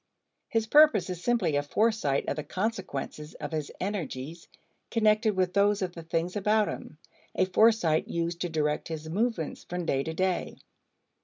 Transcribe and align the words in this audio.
His 0.49 0.65
purpose 0.65 1.11
is 1.11 1.23
simply 1.23 1.55
a 1.55 1.61
foresight 1.61 2.25
of 2.27 2.35
the 2.35 2.43
consequences 2.43 3.35
of 3.35 3.51
his 3.51 3.71
energies 3.79 4.47
connected 4.89 5.35
with 5.35 5.53
those 5.53 5.83
of 5.83 5.93
the 5.93 6.01
things 6.01 6.35
about 6.35 6.67
him, 6.67 6.97
a 7.35 7.45
foresight 7.45 8.07
used 8.07 8.41
to 8.41 8.49
direct 8.49 8.87
his 8.87 9.07
movements 9.07 9.63
from 9.63 9.85
day 9.85 10.01
to 10.01 10.13
day. 10.15 10.57